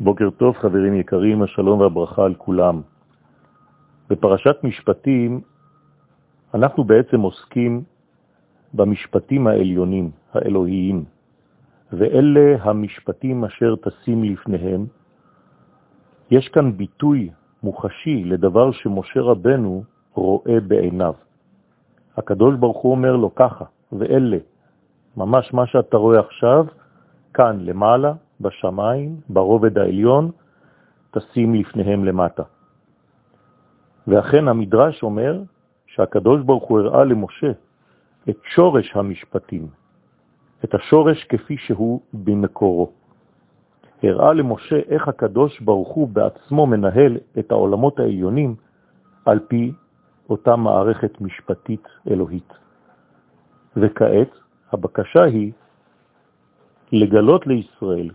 [0.00, 2.80] בוקר טוב חברים יקרים, השלום והברכה על כולם.
[4.10, 5.40] בפרשת משפטים
[6.54, 7.82] אנחנו בעצם עוסקים
[8.74, 11.04] במשפטים העליונים, האלוהיים,
[11.92, 14.86] ואלה המשפטים אשר תשים לפניהם.
[16.30, 17.30] יש כאן ביטוי
[17.62, 19.82] מוחשי לדבר שמשה רבנו
[20.14, 21.14] רואה בעיניו.
[22.16, 24.38] הקדוש ברוך הוא אומר לו ככה, ואלה,
[25.16, 26.66] ממש מה שאתה רואה עכשיו,
[27.34, 30.30] כאן למעלה, בשמיים, ברובד העליון,
[31.10, 32.42] תשים לפניהם למטה.
[34.06, 35.42] ואכן המדרש אומר
[35.86, 37.50] שהקדוש ברוך הוא הראה למשה
[38.28, 39.68] את שורש המשפטים,
[40.64, 42.92] את השורש כפי שהוא במקורו.
[44.02, 48.54] הראה למשה איך הקדוש ברוך הוא בעצמו מנהל את העולמות העליונים
[49.24, 49.72] על פי
[50.30, 52.52] אותה מערכת משפטית אלוהית.
[53.76, 54.30] וכעת
[54.72, 55.52] הבקשה היא
[56.92, 58.10] לגלות לישראל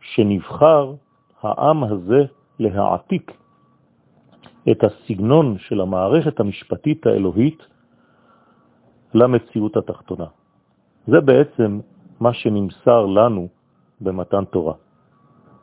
[0.00, 0.94] שנבחר
[1.42, 2.24] העם הזה
[2.58, 3.32] להעתיק
[4.70, 7.62] את הסגנון של המערכת המשפטית האלוהית
[9.14, 10.26] למציאות התחתונה.
[11.06, 11.80] זה בעצם
[12.20, 13.48] מה שנמסר לנו
[14.00, 14.74] במתן תורה.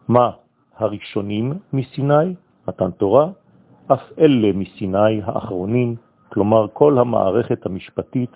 [0.07, 0.31] מה
[0.77, 2.35] הראשונים מסיני,
[2.67, 3.29] מתן תורה,
[3.87, 5.95] אף אלה מסיני האחרונים,
[6.29, 8.31] כלומר כל המערכת המשפטית,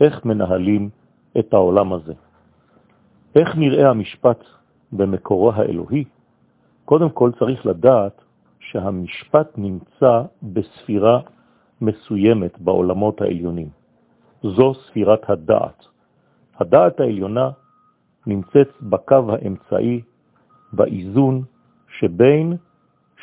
[0.00, 0.90] איך מנהלים
[1.38, 2.14] את העולם הזה.
[3.34, 4.44] איך נראה המשפט
[4.92, 6.04] במקורו האלוהי?
[6.84, 8.20] קודם כל צריך לדעת
[8.60, 11.20] שהמשפט נמצא בספירה
[11.80, 13.68] מסוימת בעולמות העליונים.
[14.42, 15.86] זו ספירת הדעת.
[16.60, 17.50] הדעת העליונה
[18.26, 20.00] נמצאת בקו האמצעי,
[20.72, 21.42] באיזון
[21.98, 22.56] שבין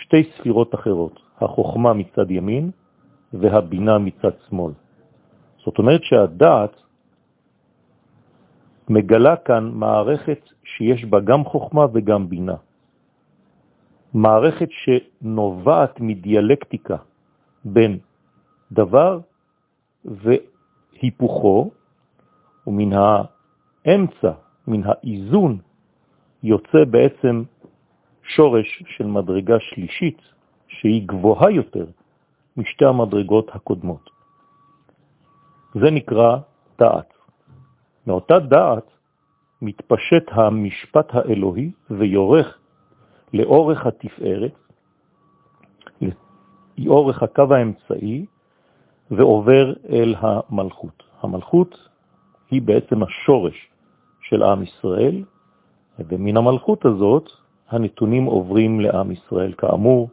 [0.01, 2.71] שתי ספירות אחרות, החוכמה מצד ימין
[3.33, 4.73] והבינה מצד שמאל.
[5.65, 6.75] זאת אומרת שהדעת
[8.89, 12.55] מגלה כאן מערכת שיש בה גם חוכמה וגם בינה.
[14.13, 16.97] מערכת שנובעת מדיאלקטיקה
[17.65, 17.99] בין
[18.71, 19.19] דבר
[20.05, 21.71] והיפוכו,
[22.67, 24.31] ומן האמצע,
[24.67, 25.58] מן האיזון,
[26.43, 27.43] יוצא בעצם
[28.23, 30.21] שורש של מדרגה שלישית,
[30.67, 31.85] שהיא גבוהה יותר
[32.58, 34.09] משתי המדרגות הקודמות.
[35.73, 36.37] זה נקרא
[36.80, 37.18] דעת.
[38.09, 38.92] מאותה דעת
[39.61, 42.58] מתפשט המשפט האלוהי ויורך
[43.33, 44.55] לאורך התפארת,
[46.77, 48.25] לאורך הקו האמצעי,
[49.11, 51.03] ועובר אל המלכות.
[51.21, 51.89] המלכות
[52.52, 53.70] היא בעצם השורש
[54.21, 55.23] של עם ישראל,
[55.99, 57.30] ומן המלכות הזאת
[57.70, 59.53] הנתונים עוברים לעם ישראל.
[59.58, 60.09] כאמור,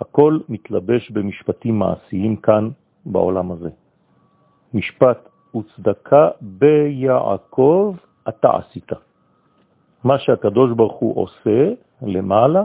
[0.00, 2.68] הכל מתלבש במשפטים מעשיים כאן
[3.06, 3.70] בעולם הזה.
[4.74, 7.96] משפט וצדקה ביעקב
[8.28, 8.92] אתה עשית.
[10.04, 11.72] מה שהקדוש ברוך הוא עושה
[12.02, 12.62] למעלה,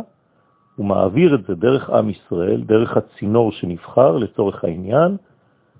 [0.75, 5.17] הוא מעביר את זה דרך עם ישראל, דרך הצינור שנבחר לצורך העניין,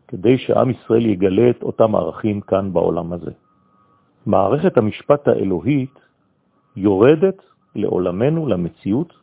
[0.08, 3.32] כדי שעם ישראל יגלה את אותם ערכים כאן בעולם הזה.
[4.26, 6.00] מערכת המשפט האלוהית
[6.76, 7.42] יורדת
[7.76, 9.14] לעולמנו, למציאות,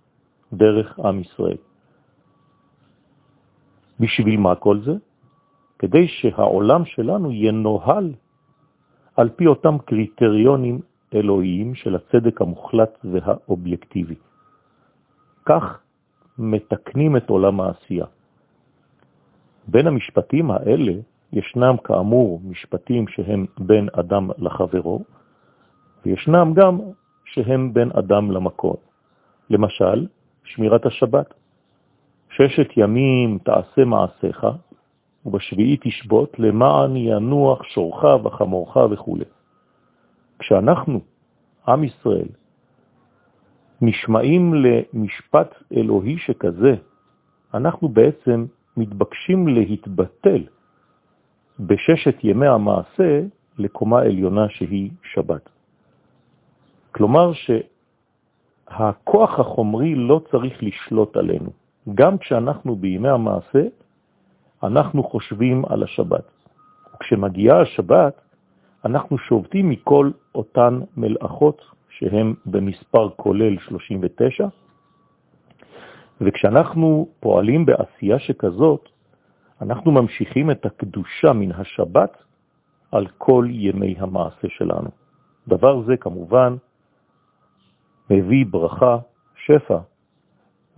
[0.52, 1.56] דרך עם ישראל.
[4.00, 4.94] בשביל מה כל זה?
[5.80, 8.12] כדי שהעולם שלנו ינוהל
[9.16, 10.80] על פי אותם קריטריונים
[11.14, 14.14] אלוהיים של הצדק המוחלט והאובייקטיבי.
[15.46, 15.80] כך
[16.38, 18.06] מתקנים את עולם העשייה.
[19.68, 20.92] בין המשפטים האלה
[21.32, 25.04] ישנם כאמור משפטים שהם בין אדם לחברו,
[26.06, 26.78] וישנם גם
[27.24, 28.76] שהם בין אדם למקום.
[29.50, 30.06] למשל,
[30.44, 31.34] שמירת השבת.
[32.30, 34.46] ששת ימים תעשה מעשיך,
[35.26, 39.16] ובשביעי תשבות למען ינוח שורך וחמורך וכו'.
[40.38, 41.00] כשאנחנו,
[41.68, 42.28] עם ישראל,
[43.80, 46.74] נשמעים למשפט אלוהי שכזה,
[47.54, 50.42] אנחנו בעצם מתבקשים להתבטל
[51.60, 53.20] בששת ימי המעשה
[53.58, 55.48] לקומה עליונה שהיא שבת.
[56.92, 61.50] כלומר שהכוח החומרי לא צריך לשלוט עלינו.
[61.94, 63.62] גם כשאנחנו בימי המעשה,
[64.62, 66.24] אנחנו חושבים על השבת.
[66.94, 68.20] וכשמגיעה השבת,
[68.84, 74.46] אנחנו שובתים מכל אותן מלאכות שהן במספר כולל 39,
[76.20, 78.88] וכשאנחנו פועלים בעשייה שכזאת,
[79.60, 82.16] אנחנו ממשיכים את הקדושה מן השבת
[82.92, 84.90] על כל ימי המעשה שלנו.
[85.48, 86.56] דבר זה כמובן
[88.10, 88.98] מביא ברכה,
[89.36, 89.78] שפע,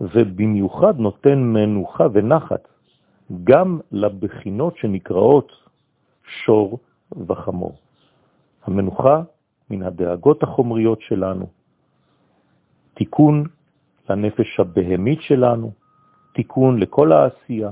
[0.01, 2.67] ובמיוחד נותן מנוחה ונחת
[3.43, 5.51] גם לבחינות שנקראות
[6.45, 6.79] שור
[7.27, 7.75] וחמור.
[8.63, 9.21] המנוחה
[9.69, 11.45] מן הדאגות החומריות שלנו,
[12.93, 13.43] תיקון
[14.09, 15.71] לנפש הבהמית שלנו,
[16.33, 17.69] תיקון לכל העשייה,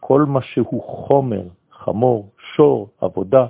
[0.00, 3.46] כל מה שהוא חומר, חמור, שור, עבודה,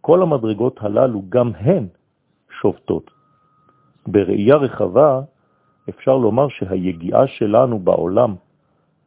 [0.00, 1.86] כל המדרגות הללו גם הן
[2.60, 3.10] שובתות.
[4.06, 5.20] בראייה רחבה
[5.88, 8.34] אפשר לומר שהיגיעה שלנו בעולם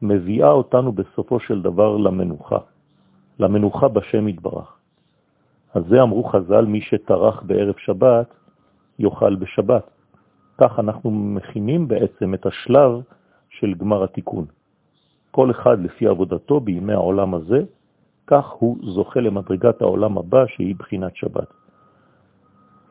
[0.01, 2.59] מביאה אותנו בסופו של דבר למנוחה,
[3.39, 4.77] למנוחה בשם יתברך.
[5.73, 8.33] אז זה אמרו חז"ל, מי שטרח בערב שבת,
[8.99, 9.89] יאכל בשבת.
[10.57, 12.91] כך אנחנו מכינים בעצם את השלב
[13.49, 14.45] של גמר התיקון.
[15.31, 17.59] כל אחד לפי עבודתו בימי העולם הזה,
[18.27, 21.47] כך הוא זוכה למדרגת העולם הבא שהיא בחינת שבת.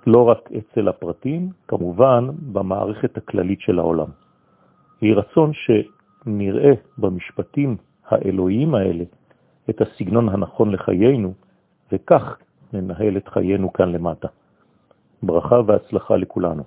[0.06, 4.08] לא רק אצל הפרטים, כמובן במערכת הכללית של העולם.
[5.00, 5.52] היא רצון
[6.24, 7.76] שנראה במשפטים
[8.06, 9.04] האלוהיים האלה
[9.70, 11.32] את הסגנון הנכון לחיינו,
[11.92, 12.38] וכך
[12.72, 14.28] ננהל את חיינו כאן למטה.
[15.22, 16.62] ברכה והצלחה לכולנו.